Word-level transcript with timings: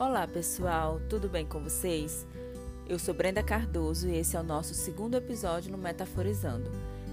Olá 0.00 0.26
pessoal, 0.26 0.98
tudo 1.10 1.28
bem 1.28 1.46
com 1.46 1.62
vocês? 1.62 2.26
Eu 2.88 2.98
sou 2.98 3.12
Brenda 3.12 3.42
Cardoso 3.42 4.08
e 4.08 4.16
esse 4.16 4.34
é 4.34 4.40
o 4.40 4.42
nosso 4.42 4.72
segundo 4.72 5.14
episódio 5.14 5.70
no 5.70 5.76
Metaforizando, 5.76 6.70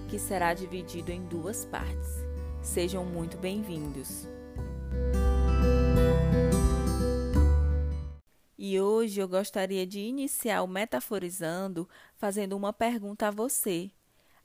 que 0.09 0.17
será 0.17 0.53
dividido 0.53 1.11
em 1.11 1.21
duas 1.27 1.65
partes. 1.65 2.07
Sejam 2.63 3.03
muito 3.03 3.35
bem-vindos. 3.39 4.25
E 8.57 8.79
hoje 8.79 9.19
eu 9.19 9.27
gostaria 9.27 9.85
de 9.85 9.99
iniciar 9.99 10.61
o 10.61 10.67
Metaforizando 10.67 11.89
fazendo 12.15 12.55
uma 12.55 12.71
pergunta 12.71 13.27
a 13.27 13.31
você. 13.31 13.91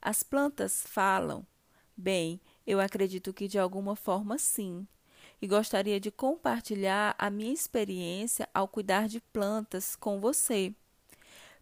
As 0.01 0.21
plantas 0.21 0.83
falam? 0.85 1.47
Bem, 1.95 2.41
eu 2.67 2.81
acredito 2.81 3.31
que 3.31 3.47
de 3.47 3.57
alguma 3.57 3.95
forma 3.95 4.37
sim 4.37 4.85
e 5.43 5.47
gostaria 5.47 5.99
de 5.99 6.09
compartilhar 6.09 7.15
a 7.19 7.29
minha 7.29 7.51
experiência 7.51 8.47
ao 8.53 8.65
cuidar 8.65 9.09
de 9.09 9.19
plantas 9.19 9.93
com 9.93 10.17
você, 10.17 10.73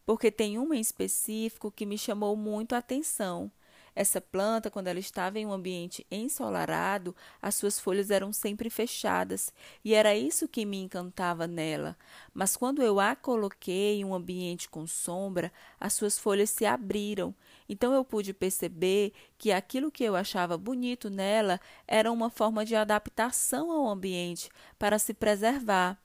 porque 0.06 0.30
tem 0.30 0.60
uma 0.60 0.76
em 0.76 0.80
específico 0.80 1.72
que 1.72 1.84
me 1.84 1.98
chamou 1.98 2.36
muito 2.36 2.76
a 2.76 2.78
atenção. 2.78 3.52
Essa 3.96 4.22
planta, 4.22 4.72
quando 4.72 4.88
ela 4.88 5.00
estava 5.00 5.40
em 5.40 5.46
um 5.46 5.52
ambiente 5.52 6.06
ensolarado, 6.10 7.16
as 7.42 7.56
suas 7.56 7.80
folhas 7.80 8.10
eram 8.10 8.32
sempre 8.32 8.70
fechadas, 8.70 9.54
e 9.84 9.94
era 9.94 10.16
isso 10.16 10.48
que 10.48 10.66
me 10.66 10.78
encantava 10.78 11.48
nela. 11.48 11.98
Mas 12.34 12.56
quando 12.56 12.82
eu 12.82 13.00
a 13.00 13.16
coloquei 13.16 14.00
em 14.00 14.06
um 14.06 14.14
ambiente 14.14 14.70
com 14.70 14.88
sombra, 14.88 15.52
as 15.80 15.94
suas 15.94 16.18
folhas 16.18 16.50
se 16.50 16.66
abriram 16.66 17.36
então 17.72 17.94
eu 17.94 18.04
pude 18.04 18.34
perceber 18.34 19.14
que 19.38 19.50
aquilo 19.50 19.90
que 19.90 20.04
eu 20.04 20.14
achava 20.14 20.58
bonito 20.58 21.10
nela 21.10 21.58
era 21.88 22.12
uma 22.12 22.30
forma 22.30 22.66
de 22.66 22.76
adaptação 22.76 23.72
ao 23.72 23.88
ambiente 23.88 24.50
para 24.78 25.00
se 25.00 25.14
preservar. 25.14 25.98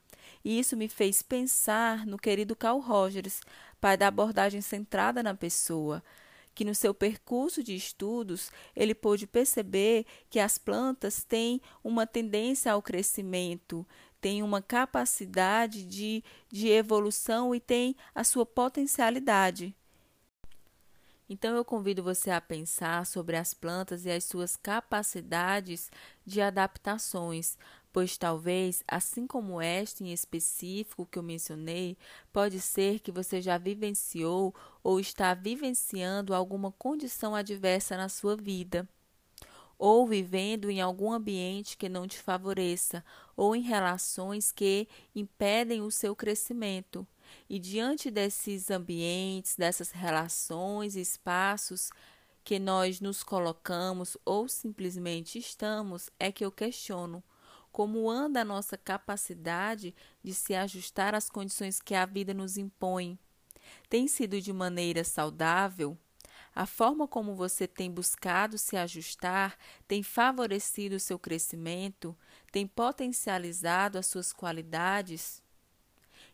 E 0.44 0.60
isso 0.60 0.76
me 0.76 0.88
fez 0.88 1.22
pensar 1.22 2.06
no 2.06 2.18
querido 2.18 2.54
Carl 2.54 2.78
Rogers, 2.78 3.40
pai 3.80 3.96
da 3.96 4.06
abordagem 4.06 4.60
centrada 4.60 5.24
na 5.24 5.34
pessoa, 5.34 6.04
que 6.56 6.64
no 6.64 6.74
seu 6.74 6.94
percurso 6.94 7.62
de 7.62 7.76
estudos 7.76 8.50
ele 8.74 8.94
pôde 8.94 9.26
perceber 9.26 10.06
que 10.30 10.40
as 10.40 10.56
plantas 10.56 11.22
têm 11.22 11.60
uma 11.84 12.06
tendência 12.06 12.72
ao 12.72 12.80
crescimento, 12.80 13.86
têm 14.22 14.42
uma 14.42 14.62
capacidade 14.62 15.84
de, 15.84 16.24
de 16.50 16.68
evolução 16.68 17.54
e 17.54 17.60
têm 17.60 17.94
a 18.14 18.24
sua 18.24 18.46
potencialidade. 18.46 19.76
Então 21.28 21.54
eu 21.54 21.64
convido 21.64 22.02
você 22.02 22.30
a 22.30 22.40
pensar 22.40 23.04
sobre 23.04 23.36
as 23.36 23.52
plantas 23.52 24.06
e 24.06 24.10
as 24.10 24.24
suas 24.24 24.56
capacidades 24.56 25.90
de 26.24 26.40
adaptações, 26.40 27.58
pois 27.96 28.18
talvez, 28.18 28.84
assim 28.86 29.26
como 29.26 29.58
esta 29.58 30.04
em 30.04 30.12
específico 30.12 31.08
que 31.10 31.18
eu 31.18 31.22
mencionei, 31.22 31.96
pode 32.30 32.60
ser 32.60 33.00
que 33.00 33.10
você 33.10 33.40
já 33.40 33.56
vivenciou 33.56 34.54
ou 34.84 35.00
está 35.00 35.32
vivenciando 35.32 36.34
alguma 36.34 36.70
condição 36.72 37.34
adversa 37.34 37.96
na 37.96 38.10
sua 38.10 38.36
vida 38.36 38.86
ou 39.78 40.06
vivendo 40.06 40.70
em 40.70 40.78
algum 40.78 41.10
ambiente 41.10 41.78
que 41.78 41.88
não 41.88 42.06
te 42.06 42.18
favoreça, 42.18 43.02
ou 43.34 43.56
em 43.56 43.62
relações 43.62 44.52
que 44.52 44.86
impedem 45.14 45.80
o 45.80 45.90
seu 45.90 46.14
crescimento. 46.14 47.06
E 47.48 47.58
diante 47.58 48.10
desses 48.10 48.70
ambientes, 48.70 49.56
dessas 49.56 49.90
relações, 49.90 50.96
espaços 50.96 51.90
que 52.44 52.58
nós 52.58 53.00
nos 53.00 53.22
colocamos 53.22 54.18
ou 54.22 54.46
simplesmente 54.50 55.38
estamos, 55.38 56.10
é 56.18 56.30
que 56.30 56.44
eu 56.44 56.52
questiono 56.52 57.24
como 57.76 58.08
anda 58.08 58.40
a 58.40 58.44
nossa 58.44 58.78
capacidade 58.78 59.94
de 60.24 60.32
se 60.32 60.54
ajustar 60.54 61.14
às 61.14 61.28
condições 61.28 61.78
que 61.78 61.94
a 61.94 62.06
vida 62.06 62.32
nos 62.32 62.56
impõe. 62.56 63.18
Tem 63.86 64.08
sido 64.08 64.40
de 64.40 64.50
maneira 64.50 65.04
saudável? 65.04 65.94
A 66.54 66.64
forma 66.64 67.06
como 67.06 67.34
você 67.34 67.68
tem 67.68 67.90
buscado 67.90 68.56
se 68.56 68.78
ajustar 68.78 69.58
tem 69.86 70.02
favorecido 70.02 70.96
o 70.96 70.98
seu 70.98 71.18
crescimento, 71.18 72.16
tem 72.50 72.66
potencializado 72.66 73.98
as 73.98 74.06
suas 74.06 74.32
qualidades? 74.32 75.42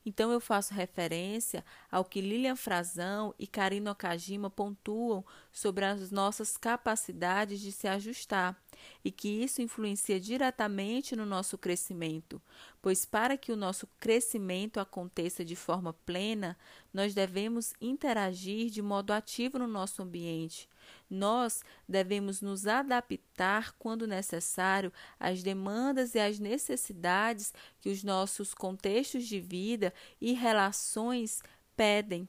Então 0.06 0.30
eu 0.30 0.38
faço 0.38 0.72
referência 0.72 1.64
ao 1.90 2.04
que 2.04 2.20
Lilian 2.20 2.54
Frazão 2.54 3.34
e 3.36 3.48
Karina 3.48 3.90
Okajima 3.90 4.48
pontuam 4.48 5.24
sobre 5.50 5.84
as 5.84 6.12
nossas 6.12 6.56
capacidades 6.56 7.60
de 7.60 7.72
se 7.72 7.88
ajustar 7.88 8.56
e 9.04 9.10
que 9.10 9.28
isso 9.28 9.62
influencia 9.62 10.20
diretamente 10.20 11.14
no 11.16 11.26
nosso 11.26 11.58
crescimento, 11.58 12.40
pois 12.80 13.04
para 13.04 13.36
que 13.36 13.52
o 13.52 13.56
nosso 13.56 13.86
crescimento 13.98 14.80
aconteça 14.80 15.44
de 15.44 15.56
forma 15.56 15.92
plena, 15.92 16.56
nós 16.92 17.14
devemos 17.14 17.74
interagir 17.80 18.70
de 18.70 18.82
modo 18.82 19.12
ativo 19.12 19.58
no 19.58 19.66
nosso 19.66 20.02
ambiente, 20.02 20.68
nós 21.08 21.62
devemos 21.88 22.40
nos 22.40 22.66
adaptar, 22.66 23.72
quando 23.78 24.06
necessário, 24.06 24.92
às 25.18 25.42
demandas 25.42 26.14
e 26.14 26.18
às 26.18 26.38
necessidades 26.38 27.52
que 27.80 27.90
os 27.90 28.02
nossos 28.02 28.54
contextos 28.54 29.26
de 29.26 29.40
vida 29.40 29.92
e 30.20 30.32
relações 30.32 31.42
pedem. 31.76 32.28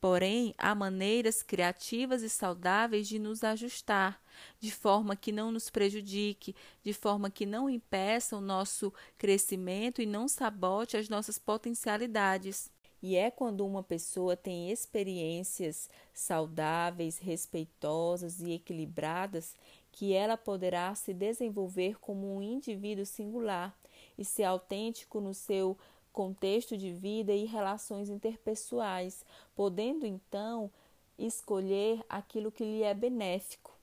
Porém, 0.00 0.54
há 0.58 0.74
maneiras 0.74 1.42
criativas 1.42 2.22
e 2.22 2.28
saudáveis 2.28 3.08
de 3.08 3.18
nos 3.18 3.42
ajustar, 3.42 4.20
de 4.58 4.70
forma 4.70 5.16
que 5.16 5.32
não 5.32 5.50
nos 5.50 5.70
prejudique, 5.70 6.54
de 6.82 6.92
forma 6.92 7.30
que 7.30 7.46
não 7.46 7.68
impeça 7.68 8.36
o 8.36 8.40
nosso 8.40 8.92
crescimento 9.18 10.00
e 10.00 10.06
não 10.06 10.28
sabote 10.28 10.96
as 10.96 11.08
nossas 11.08 11.38
potencialidades. 11.38 12.70
E 13.02 13.14
é 13.14 13.30
quando 13.30 13.64
uma 13.64 13.82
pessoa 13.82 14.36
tem 14.36 14.70
experiências 14.70 15.88
saudáveis, 16.12 17.18
respeitosas 17.18 18.40
e 18.40 18.52
equilibradas 18.52 19.54
que 19.92 20.12
ela 20.12 20.36
poderá 20.36 20.94
se 20.94 21.14
desenvolver 21.14 21.98
como 22.00 22.34
um 22.34 22.42
indivíduo 22.42 23.06
singular 23.06 23.74
e 24.18 24.24
ser 24.24 24.44
autêntico 24.44 25.20
no 25.20 25.32
seu 25.32 25.76
contexto 26.12 26.76
de 26.76 26.92
vida 26.92 27.32
e 27.32 27.44
relações 27.44 28.08
interpessoais, 28.08 29.24
podendo 29.54 30.06
então 30.06 30.70
escolher 31.18 32.02
aquilo 32.08 32.50
que 32.50 32.64
lhe 32.64 32.82
é 32.82 32.94
benéfico. 32.94 33.75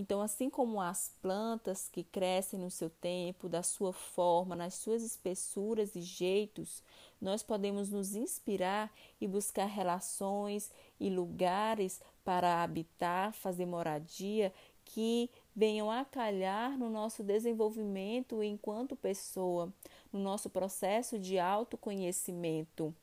Então, 0.00 0.22
assim 0.22 0.48
como 0.48 0.80
as 0.80 1.14
plantas 1.20 1.86
que 1.86 2.02
crescem 2.02 2.58
no 2.58 2.70
seu 2.70 2.88
tempo, 2.88 3.50
da 3.50 3.62
sua 3.62 3.92
forma, 3.92 4.56
nas 4.56 4.72
suas 4.72 5.02
espessuras 5.02 5.94
e 5.94 6.00
jeitos, 6.00 6.82
nós 7.20 7.42
podemos 7.42 7.90
nos 7.90 8.14
inspirar 8.14 8.90
e 9.20 9.28
buscar 9.28 9.66
relações 9.66 10.70
e 10.98 11.10
lugares 11.10 12.00
para 12.24 12.62
habitar, 12.62 13.34
fazer 13.34 13.66
moradia 13.66 14.54
que 14.86 15.28
venham 15.54 15.90
a 15.90 16.02
calhar 16.02 16.78
no 16.78 16.88
nosso 16.88 17.22
desenvolvimento 17.22 18.42
enquanto 18.42 18.96
pessoa, 18.96 19.70
no 20.10 20.18
nosso 20.18 20.48
processo 20.48 21.18
de 21.18 21.38
autoconhecimento. 21.38 22.94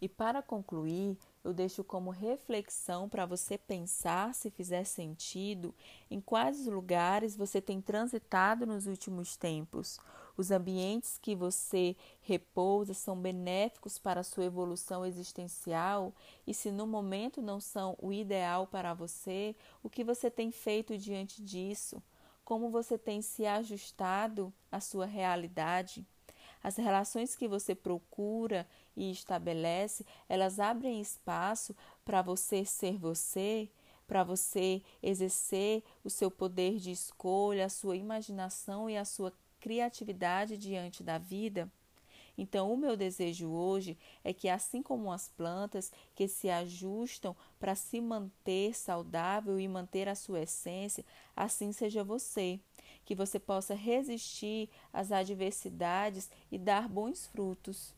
E 0.00 0.08
para 0.08 0.40
concluir, 0.40 1.18
eu 1.44 1.52
deixo 1.52 1.84
como 1.84 2.10
reflexão 2.10 3.08
para 3.08 3.26
você 3.26 3.58
pensar, 3.58 4.34
se 4.34 4.50
fizer 4.50 4.84
sentido, 4.84 5.74
em 6.10 6.18
quais 6.18 6.66
lugares 6.66 7.36
você 7.36 7.60
tem 7.60 7.82
transitado 7.82 8.66
nos 8.66 8.86
últimos 8.86 9.36
tempos. 9.36 10.00
Os 10.36 10.50
ambientes 10.50 11.18
que 11.18 11.36
você 11.36 11.94
repousa 12.20 12.94
são 12.94 13.14
benéficos 13.20 13.98
para 13.98 14.20
a 14.20 14.24
sua 14.24 14.44
evolução 14.44 15.04
existencial 15.04 16.12
e, 16.46 16.54
se 16.54 16.72
no 16.72 16.86
momento 16.86 17.40
não 17.42 17.60
são 17.60 17.96
o 18.00 18.12
ideal 18.12 18.66
para 18.66 18.94
você, 18.94 19.54
o 19.82 19.90
que 19.90 20.02
você 20.02 20.30
tem 20.30 20.50
feito 20.50 20.96
diante 20.98 21.42
disso? 21.42 22.02
Como 22.44 22.70
você 22.70 22.98
tem 22.98 23.22
se 23.22 23.46
ajustado 23.46 24.52
à 24.72 24.80
sua 24.80 25.06
realidade? 25.06 26.04
As 26.64 26.76
relações 26.76 27.36
que 27.36 27.46
você 27.46 27.74
procura 27.74 28.66
e 28.96 29.10
estabelece, 29.10 30.06
elas 30.26 30.58
abrem 30.58 30.98
espaço 30.98 31.76
para 32.06 32.22
você 32.22 32.64
ser 32.64 32.96
você, 32.96 33.68
para 34.06 34.24
você 34.24 34.80
exercer 35.02 35.82
o 36.02 36.08
seu 36.08 36.30
poder 36.30 36.78
de 36.78 36.90
escolha, 36.90 37.66
a 37.66 37.68
sua 37.68 37.98
imaginação 37.98 38.88
e 38.88 38.96
a 38.96 39.04
sua 39.04 39.30
criatividade 39.60 40.56
diante 40.56 41.02
da 41.02 41.18
vida. 41.18 41.70
Então, 42.36 42.72
o 42.72 42.76
meu 42.76 42.96
desejo 42.96 43.48
hoje 43.48 43.96
é 44.22 44.32
que, 44.32 44.48
assim 44.48 44.82
como 44.82 45.12
as 45.12 45.28
plantas 45.28 45.92
que 46.14 46.26
se 46.26 46.50
ajustam 46.50 47.36
para 47.58 47.74
se 47.74 48.00
manter 48.00 48.74
saudável 48.74 49.58
e 49.58 49.68
manter 49.68 50.08
a 50.08 50.14
sua 50.14 50.42
essência, 50.42 51.04
assim 51.36 51.72
seja 51.72 52.02
você 52.02 52.60
que 53.04 53.14
você 53.14 53.38
possa 53.38 53.74
resistir 53.74 54.68
às 54.92 55.12
adversidades 55.12 56.30
e 56.50 56.58
dar 56.58 56.88
bons 56.88 57.26
frutos. 57.26 57.94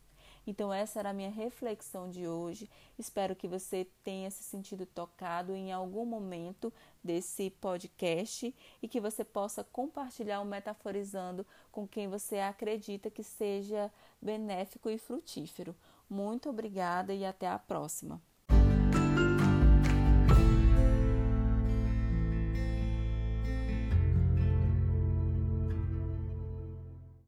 Então, 0.46 0.72
essa 0.72 1.00
era 1.00 1.10
a 1.10 1.12
minha 1.12 1.30
reflexão 1.30 2.08
de 2.08 2.28
hoje. 2.28 2.70
Espero 2.98 3.34
que 3.34 3.48
você 3.48 3.86
tenha 4.04 4.30
se 4.30 4.44
sentido 4.44 4.86
tocado 4.86 5.54
em 5.54 5.72
algum 5.72 6.06
momento 6.06 6.72
desse 7.02 7.50
podcast 7.50 8.54
e 8.80 8.88
que 8.88 9.00
você 9.00 9.24
possa 9.24 9.64
compartilhar 9.64 10.40
o 10.40 10.44
Metaforizando 10.44 11.44
com 11.72 11.86
quem 11.86 12.08
você 12.08 12.38
acredita 12.38 13.10
que 13.10 13.24
seja 13.24 13.92
benéfico 14.22 14.88
e 14.88 14.98
frutífero. 14.98 15.74
Muito 16.08 16.48
obrigada 16.48 17.12
e 17.12 17.24
até 17.24 17.48
a 17.48 17.58
próxima. 17.58 18.22